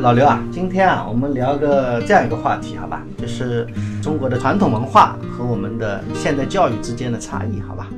[0.00, 3.02] 老刘啊，今天啊，我们聊个这样一个话题，好吧？
[3.16, 3.66] 就是
[4.00, 7.88] 中国的传统文化和我们的现代教育之间的差异，好吧？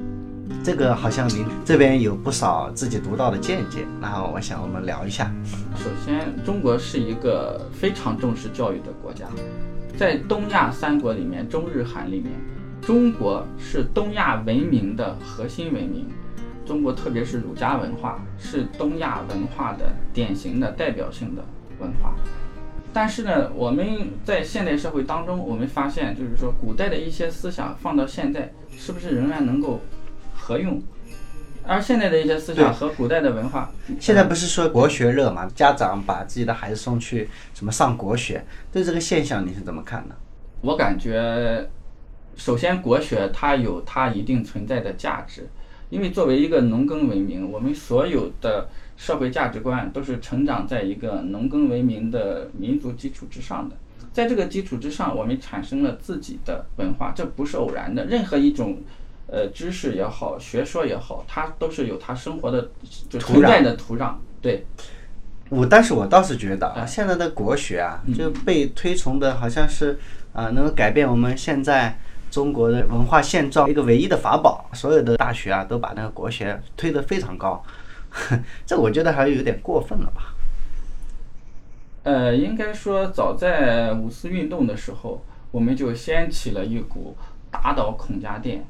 [0.64, 5.30] 这个好像您这边有不少自己独到的见解，然后我想我们聊一下。
[5.76, 9.26] 首先，中国是一个非常重视教育的国家，
[9.98, 12.32] 在东亚三国里面，中日韩里面，
[12.80, 16.06] 中国是东亚文明的核心文明。
[16.66, 21.42] 中国特别是儒家文化是东亚文化的典型的代表性的
[21.80, 22.14] 文化，
[22.92, 29.80] 但是呢，我们在现代社会当中，我们发现就是说，古代的一些思想放到现在，是不是仍然能够
[30.34, 30.80] 合用？
[31.66, 35.46] 而现在的一些思想和古代的文化，现在不是说国学热嘛？
[35.54, 40.14] 家长把自己的孩子送去什么上国学，对这个现象你是怎么看的？
[40.62, 41.68] 我感觉，
[42.36, 45.48] 首先国学它有它一定存在的价值。
[45.90, 48.68] 因为作为一个农耕文明，我们所有的
[49.00, 53.74] 社会价值观都是成长在一个农耕文明的民族基础之上的。
[54.12, 58.04] 在这个基础之上，我们产生了自己的文化，这不是偶然的。
[58.04, 58.76] 任何一种，
[59.26, 62.68] 呃，知识也好，学说也好，它都是有它生活的
[63.08, 64.16] 就存在的土壤。
[64.42, 64.66] 对，
[65.48, 69.98] 我但是我倒是觉得啊，现在的国学啊，就被推崇的好像是
[70.34, 71.98] 啊，能够改变我们现在。
[72.30, 77.60] 中国的文化现状一个唯一的法宝，所有的大学啊都把那个国学推得非常高，
[78.66, 80.34] 这我觉得还是有点过分了吧？
[82.02, 87.16] 呃，应该说早在五四运动的时候，我们就掀起了一股
[87.50, 88.64] 打倒孔家店，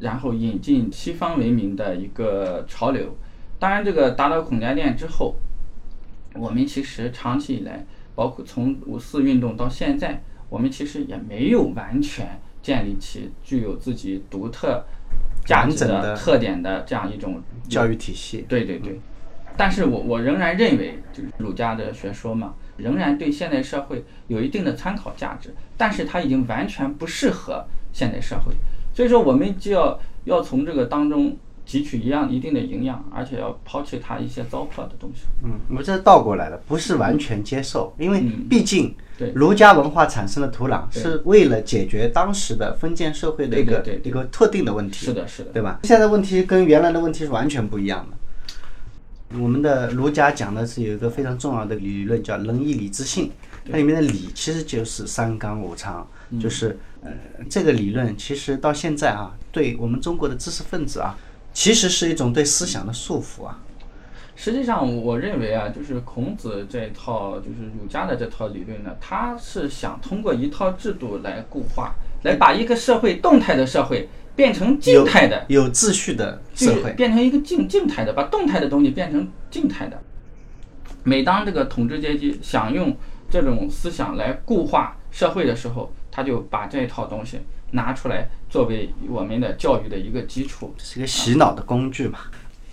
[0.00, 3.16] 然后引进西方文明的一个潮流。
[3.58, 5.36] 当然，这个打倒孔家店之后，
[6.34, 12.40] 我们其实长期以来，包括从五四运动到现在，我们其实也没有完全。
[12.62, 14.84] 建立起具有自己独特
[15.46, 18.44] 价值的特点的这样一种教育体系。
[18.48, 19.00] 对对对，
[19.56, 28.52] 但是我我仍然认为，就是儒家的学说嘛，仍然对现代社会有一定的参考价值，但是它已经完全不适合现代社会，
[28.92, 31.36] 所以说我们就要要从这个当中。
[31.66, 35.22] 汲取一样一定的营养，而且要抛弃它一些糟粕的东西。
[35.42, 45.06] 嗯，我这倒过来了，不是完全接受，因为毕竟对儒家文化产生的土壤是为了解决当时的封建社会的一个一个特定的问题。
[45.06, 45.80] 是的，是的，对吧？
[45.82, 48.16] 现在问题跟原来的问题是完全不一样的。
[49.40, 53.32] 我们的儒家讲的是有一个非常重要的理论，叫仁义礼智信。
[53.68, 56.08] 它里面的礼其实就是三纲五常，
[56.40, 57.10] 就是呃
[57.50, 61.18] 这个理论其实到现在啊，对我们中国的知识分子啊。
[61.56, 63.58] 其实是一种对思想的束缚啊。
[64.34, 74.06] 实际上，我认为啊，就是孔子这套，就是儒家的这套理论呢，他是想通过一套制度来固化，来把一个社会动态的社会
[74.36, 79.98] 变成静态的、有秩序的社会，变成一个静静态的，把动态的东西变成静态的。
[81.04, 82.94] 每当这个统治阶级想用
[83.30, 87.40] 这种思想来固化社会的时候，他就把这一套东西。
[87.72, 92.18] 拿出来作为我们的教育的一个基础，是个洗脑的工具嘛。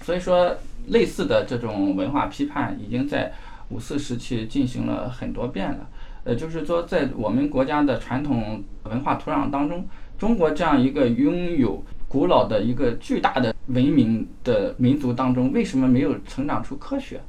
[0.02, 0.56] 所以说，
[0.88, 3.34] 类似的这种文化批判已经在
[3.70, 5.90] 五四时期进行了很多遍了。
[6.26, 9.88] 呃，就是说，在我们国家的传统文化土壤当中，
[10.18, 17.22] 中国这样一个拥有古老的一个巨大的文明的民族当中，为什么没有成长出科学？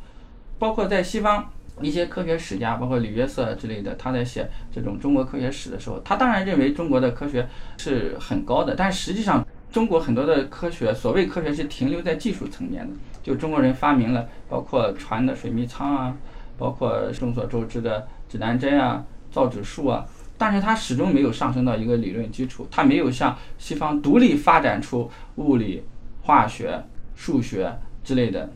[0.58, 1.50] 包括在西方。
[1.80, 7.48] 一些科学史家，包括李约瑟之类的，他在写这种中国科学史的时候，他当然认为中国的科学
[7.78, 12.94] 是很高的，但实际上，中国很多的科学，所谓科学是停留在技术层面的。
[13.22, 16.16] 就中国人发明了包括船的水密舱啊，
[16.56, 20.06] 包括众所周知的指南针啊、造纸术啊，
[20.38, 25.82] 但是它始终没有上升到一个理论基础，它没有像西方独立发展出物理、
[26.22, 26.84] 化学、
[27.16, 28.48] 数学之类的。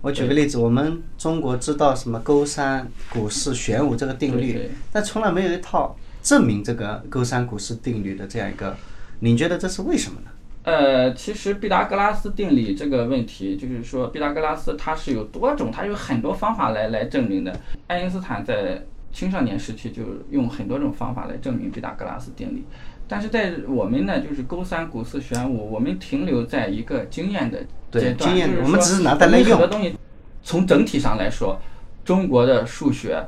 [0.00, 8.76] 我举个例子，我们中国知道什么勾三股四玄五这个定律，但从来没有一套证明这个勾三股四定律的这样一个，
[9.18, 10.30] 您觉得这是为什么呢？
[10.62, 17.58] 呃，其实毕达哥拉斯定理这个问题，就是说毕达哥拉斯它是有多种，它有很多方法来来证明的。
[17.88, 18.80] 爱因斯坦在
[19.12, 22.62] 青少年时期就用很多种方法来证明毕达哥拉斯定理，
[23.08, 27.64] 但是在我们呢，就是勾三股四玄五，我们停留在一个经验的。
[27.90, 29.58] 对，经验我们只是拿它来用。
[29.58, 29.96] 很多东西，
[30.42, 31.60] 从整体上来说，
[32.04, 33.26] 中国的数学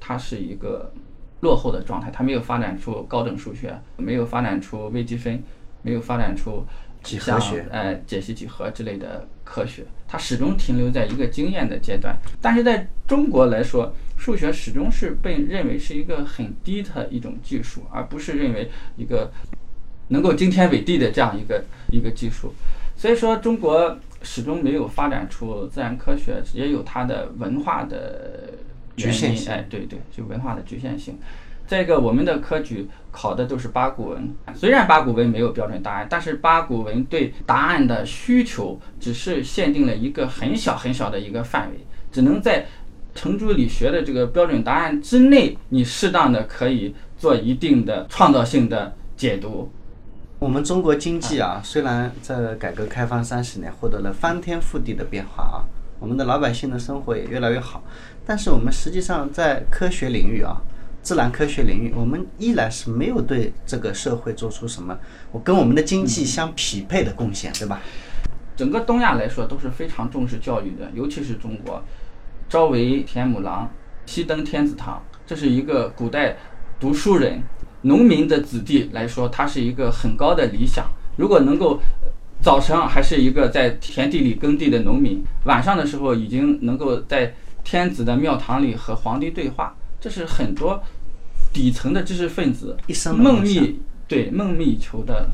[0.00, 0.92] 它是一个
[1.40, 5.42] 落后的状态，它没有发展出高等数学，没有发展出微积分，
[5.82, 6.64] 没有发展出
[7.02, 12.16] 几何学、呃解析几何之类的科学，它始终停留在一个经验的阶段。
[12.40, 19.30] 但是在中国来说，数学始终是被认为是一个很低的一种技术，而不是认为一个
[20.08, 22.52] 能够惊天伟地的这样一个一个技术。
[22.96, 28.50] 所以说，中国始终没有发展出自然科学，也有它的文化的
[28.96, 31.18] 局限性哎，对对，就文化的局限性。
[31.66, 41.78] 再一个，我们的科举考的都是八股文，虽然八股文没有标准答案，但是八股文对答案的需求只是限定了一个很小很小的一个范围，
[42.12, 42.66] 只能在
[43.14, 49.70] 程朱理学的这个标准答案之内，你适当的可以做一定的创造性的解读。
[50.44, 55.64] 我们中国经济啊，虽然在改革开放三十年获得了翻天覆地的变化啊，
[55.98, 57.82] 我们的老百姓的生活也越来越好，
[58.26, 60.60] 但是我们实际上在科学领域啊。
[61.00, 64.98] 自然科学领域，我们依然是没有对这个社会做出什么
[65.32, 67.80] 我跟我们的经济相匹配的贡献，对吧？
[68.54, 71.82] 整个东亚来说都是非常重视教育的，尤其是中国，
[72.50, 73.70] 朝为田母郎，
[74.04, 76.36] 夕登天子堂，这是一个古代
[76.78, 77.42] 读书人、
[77.84, 80.86] 农民的子弟来说，他是一个很高的理想。
[81.16, 81.80] 如果能够
[82.42, 89.74] 早晨还是一个在田地里耕地的农民，晚上的时候已经能够在天子的庙堂里和皇帝对话。
[90.00, 90.82] 这是很多
[91.52, 93.74] 底层的知识分子一生梦寐
[94.06, 95.30] 对梦寐以求的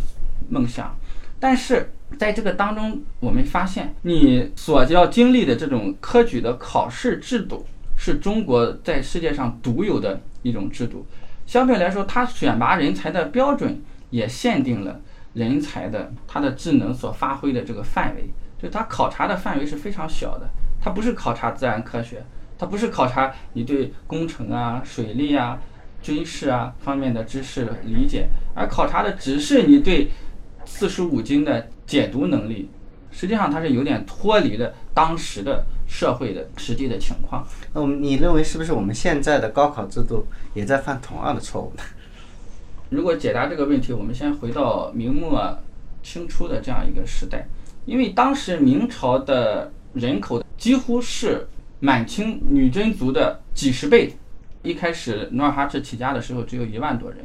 [0.49, 0.97] 梦想，
[1.41, 7.67] 但是在这个当中，我们发现你所要经历的这种科举的考试制度，
[7.97, 11.07] 是中国在世界上独有的一种制度。
[11.51, 15.01] 相对来说，它选拔人才的标准也限定了
[15.35, 20.49] 人才的他的智能所发挥的这个范围，就它考察的范围是非常小的，
[20.81, 22.23] 它不是考察自然科学。
[22.57, 25.59] 它不是考察你对工程啊、水利啊、
[26.01, 30.09] 军事啊方面的知识理解，而考察的只是你对
[30.65, 32.71] 四书五经的解读能力。
[33.11, 37.45] 实际上，它是有点脱离了当时的社会的实际的情况。
[37.75, 41.83] 那我们你认为是不是我们现在的高考制度也在犯同样的错误呢？
[42.89, 45.59] 如果解答这个问题，我们先回到明末
[46.03, 47.49] 清初的这样一个时代，
[47.85, 51.49] 因为当时明朝的人口几乎是。
[51.83, 54.15] 满清女真族的几十倍，
[54.63, 57.21] 一开始努尔哈赤起家的时候只有一万多人，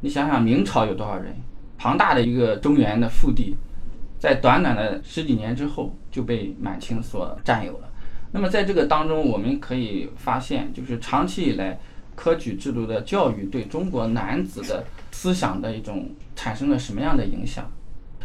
[0.00, 1.36] 你想想明朝有多少人？
[1.78, 3.56] 庞大的一个中原的腹地，
[4.18, 7.88] 在短短的十几年之后就被满清所占有了。
[8.32, 11.78] 那么在这个当中，我们可以发现，就是长期以来
[12.14, 17.70] 科举制度的教育对中国男子的思想的一种产生了什么样的影响？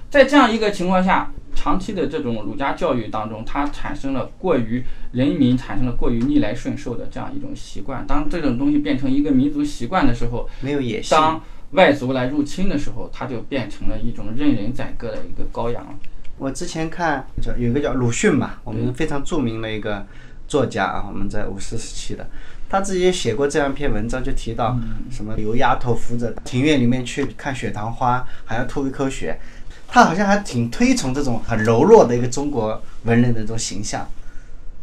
[0.10, 1.32] 在这样一个情况下。
[1.54, 8.08] 长期的这种儒家教育当中，它产生了过于人民产生了过于逆来顺受的这样一种习惯。
[8.08, 11.16] 当这种东西变成一个民族习惯的时候，没有野心。
[11.16, 15.98] 当外族来入侵的时候，它就变成了一种任人宰割的一个羔羊。
[16.38, 20.06] 我之前看叫有一个叫鲁迅嘛，我们非常著名的一个
[20.48, 22.28] 作家啊，我们在五四时期的，
[22.68, 24.78] 他自己也写过这样一篇文章，就提到
[25.10, 29.40] 什么有丫头扶着庭院里面去看雪堂花，还要吐一口血。
[29.88, 34.10] 他好像还挺推崇这种很柔弱的一个中国文人的这种形象，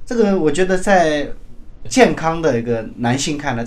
[0.04, 1.28] 这个我觉得在
[1.88, 3.66] 健康的一个男性看来，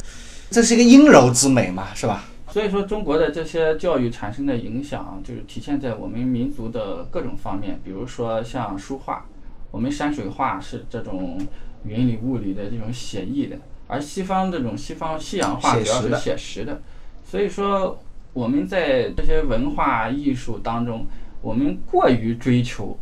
[0.51, 2.25] 这是一个阴柔之美嘛，是吧？
[2.51, 9.25] 所以说，中国的这些教育产生的影响，就是体现在我们民族的各种方面，比如说像书画，
[9.71, 11.39] 我们山水画是这种
[11.85, 13.57] 云里雾里的这种写意的，
[13.87, 16.81] 而西方这种西方西洋画主要是写实的，
[17.23, 17.97] 所以说
[18.33, 21.07] 我们在这些文化艺术当中。
[21.43, 22.95] 我们过于追求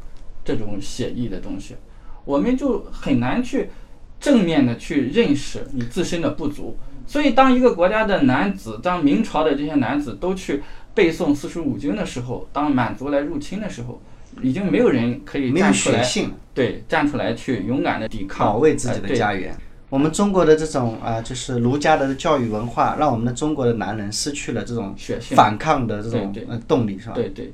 [0.46, 1.76] 这种写意的东西，
[2.24, 3.70] 我们就很难去
[4.18, 6.78] 正面的去认识你自身的不足。
[7.10, 10.62] 所以，当一个国家的男子，当明朝的这些男子都去
[10.94, 14.00] 背诵四书五经的时候，当满族来入侵的时候，
[14.44, 16.08] 已经没有人可以站出来，
[16.54, 19.58] 对，站出来去勇敢的抵抗，保卫自己的家园。
[19.90, 27.16] 我们中国的这种啊，就是儒家的教育文化，让我们的中国的男人失去了这种血性反抗的这种呃动力，是吧？
[27.16, 27.52] 对对。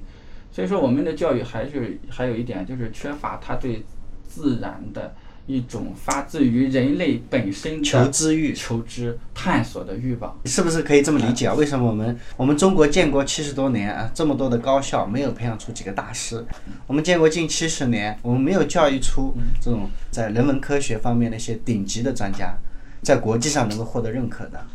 [0.52, 3.86] 所以说，我们的教育还是还有一点，就是缺乏他对
[4.28, 5.16] 自然的
[5.48, 11.54] 一种发自于人类本身的求知欲、求知探索的欲望，是不是可以这么理解啊？
[11.54, 16.44] 为什么我们我们中国建国七十多年啊，这么多的高校没有培养出几个大师？
[16.88, 22.58] 我们建国近七十年，我们没有教育出这种在人文科学方面的一些顶级的专家，
[23.04, 24.66] 在国际上能够获得认可的。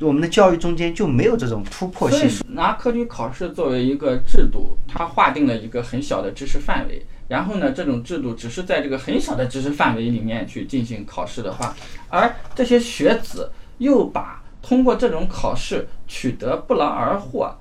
[0.00, 2.30] 我们的教育中间就没有这种突破性。
[2.54, 7.04] 拿科举考试作为一个制度，它划定了一个很小的知识范围。
[7.28, 11.76] 然后呢，这种制度只是在这个很小的知识范围里面去进行考试的话，
[12.08, 17.54] 而这些学子又把通过这种考试取得不劳而获，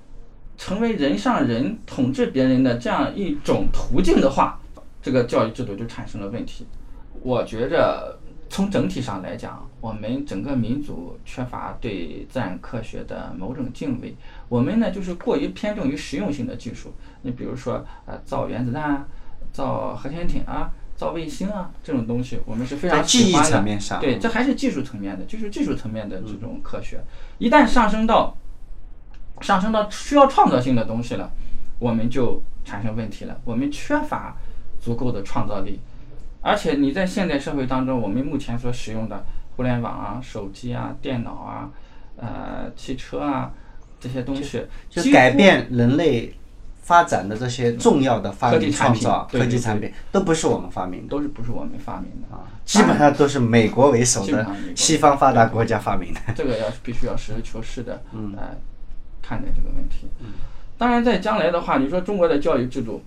[0.58, 4.60] 成为人上人、统治别人的这样一种途径的话，
[5.02, 6.66] 这个教育制度就产生了问题。
[7.22, 8.18] 我觉着。
[8.50, 14.16] 从整体上来讲，我们整个民族缺乏对自然科学的某种敬畏。
[14.48, 16.94] 我们呢，就是过于偏重于实用性的技术。
[17.24, 19.06] 你比如说，呃，造原子弹啊，
[19.58, 23.60] 造核潜艇啊，造卫星啊这种东西，我们是非常喜欢的。
[23.64, 27.00] 面上，对，这还是技术层面的，就是技术层面的这种科学。
[27.40, 28.38] 一旦上升到
[29.42, 31.32] 上升到需要创造性的东西了，
[31.80, 33.42] 我们就产生问题了。
[33.44, 34.38] 我们缺乏
[34.80, 35.80] 足够的创造力，
[36.42, 41.72] 而且你在现代社会当中，我们目前所使用的互联网啊、手机啊、电脑啊、
[42.18, 43.52] 呃、汽车啊
[44.00, 46.32] 这些东西，就改变人类
[46.88, 56.22] 发展的这些重要的发明创造、科技产品都不是我们发明的都是不是我们发明的啊，基本上都是美国为首的西方发达国家发明的。
[56.34, 58.02] 这个要必须要实事求是的，
[58.38, 58.56] 来，
[59.22, 60.08] 看待这个问题。
[60.78, 63.04] 当然，在将来的话，你说中国的教育制度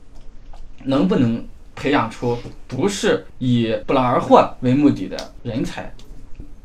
[0.85, 1.43] 能不能
[1.75, 2.37] 培养出
[2.69, 5.91] 不是以不劳而获为目的的人才？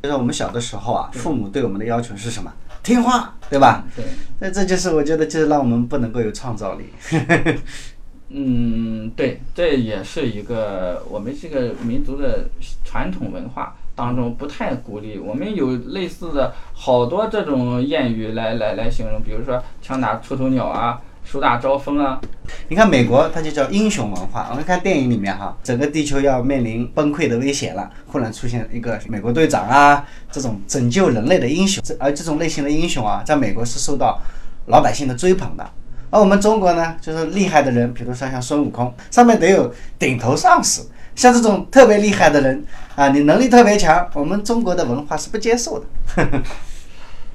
[0.03, 2.51] 就是我们小的时候啊，父母对我们的要求是什么？
[2.85, 3.83] 听话，对吧？
[3.95, 4.05] 对，
[4.39, 6.85] 那这就是我觉得，就是让我们不能够有创造力。
[8.29, 12.47] 嗯，对，这也是一个我们这个民族的
[12.83, 15.17] 传统文化当中不太鼓励。
[15.17, 22.21] 我们有类似的好多这种谚语来来来形容，比如说“枪打出头鸟”啊，“树大招风”啊，
[22.69, 24.47] 你看美国，它就叫英雄文化。
[24.51, 31.83] 我们看电影里面哈，整个地球要面临崩溃的危险了，忽然出现一个美国队长啊，这种拯救人类的英雄。
[31.83, 34.21] 这而这种类型的英雄啊，在美国是受到
[34.67, 35.69] 老百姓的追捧的。
[36.11, 40.89] 而我们中国呢，就是厉害的人，比如说像孙悟空，上面得有顶头上司。
[41.15, 42.65] 像这种特别厉害的人
[42.95, 45.85] 啊，你能力特别强，我们中国的文化是不接受的。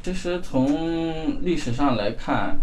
[0.02, 2.58] 其实从历史上来看，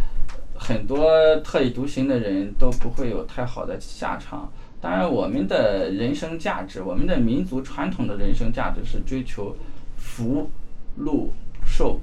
[0.57, 4.51] 很多特立独行的人都不会有太好的下场。
[4.79, 9.55] 当然，我们的人生价值，我们的民族传统的人生价值是追求
[9.95, 10.49] 福、
[10.95, 11.31] 禄、
[11.65, 11.99] 寿。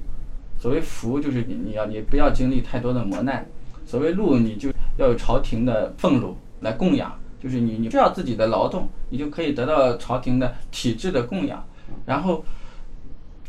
[0.57, 3.43] 所谓福，就是你你要你不要经历太多的磨难；
[3.85, 11.63] 所谓禄，你就要有朝廷的俸禄来供养，就是你你需要自己的劳动，你就可以得到朝廷的体制的供养。
[12.05, 12.43] 然后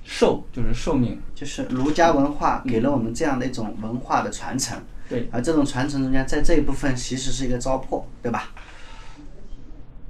[0.04, 8.50] 寿就是寿命，就是儒家文化给了我们这样的一种文化的传承，对，而这种传承中间，在这一部分其实是一个糟粕，对吧？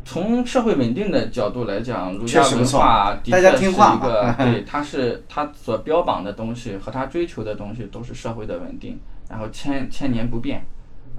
[0.05, 10.65] 从社会稳定的角度来讲，儒家文化的大确是一个，对， 它是它所标榜的东西和它追求的东西都是社会的稳定，然后千千年不变，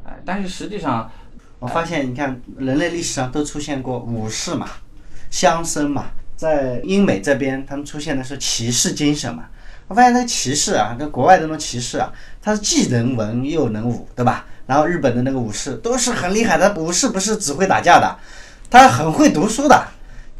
[0.06, 1.12] 哎，但是实际上，
[1.60, 4.68] 我发现，你看，人类历史上都出现过武士嘛，
[5.30, 6.06] 乡绅嘛，
[6.38, 9.50] 在英美这边，他们出现的是骑士精神嘛。
[9.88, 14.46] 我发现那个骑士啊，跟国外的那种骑士啊，他是既能文又能武，对吧？
[14.65, 18.17] 然后日本的那个武士都是很厉害的，武士不是只会打架的，
[18.70, 19.88] 他很会读书的，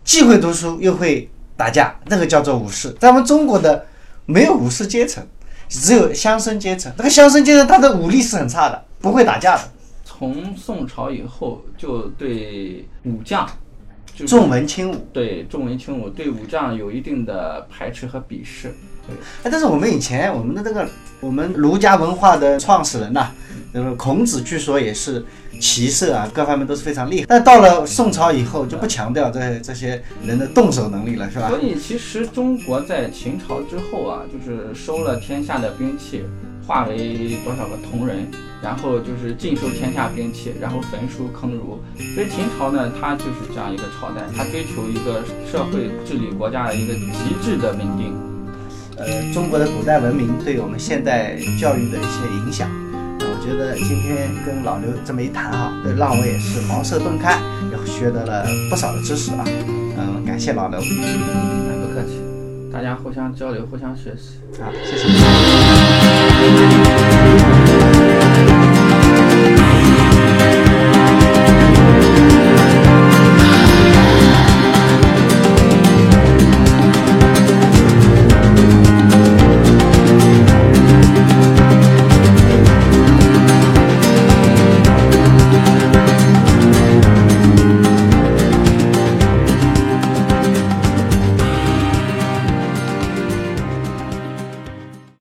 [0.04, 2.92] 既会读书又会打架，那个叫做武士。
[3.00, 3.86] 在我们中国的
[4.26, 5.26] 没有武士阶层，
[5.70, 6.92] 只有乡绅阶层。
[6.98, 9.62] 那个乡绅阶层他的武力是很差的，不会打架的。
[10.04, 13.50] 从宋朝以后就对武将，
[14.18, 14.96] 就是重文轻武。
[15.14, 18.74] 对重文轻武，对武将有一定的排斥和鄙视，
[19.06, 19.16] 对。
[19.44, 23.30] 哎，但是我们以前我们的这个我们儒家文化的创始人呐、
[23.72, 25.24] 那个孔子据说也是
[25.60, 27.26] 骑射啊，各方面都是非常厉害。
[27.30, 31.60] 但到了宋朝以后，就不强调这这些人的动手能力了，是吧所？
[31.60, 36.24] 以其实中国在秦朝之后啊，就是收了天下的兵器，
[36.68, 38.28] 化为多少个铜人，
[38.62, 41.80] 然后就是尽收天下兵器，然后焚书坑儒。
[42.14, 48.14] 所以秦朝呢，它就是这样一个朝代，它追求一个社会治理国家的一个极致的稳定。
[48.98, 52.68] 呃，中国的古代文明对我们现代教育的一些影响，
[53.20, 57.40] 呃我觉得今天跟老刘这么一谈啊，对让我也是茅塞顿开，
[57.72, 59.46] 也学得了不少的知识啊。
[59.46, 62.20] 嗯，感谢老刘，哎，不客气，
[62.72, 64.40] 大家互相交流，互相学习。
[64.62, 65.08] 啊，谢谢。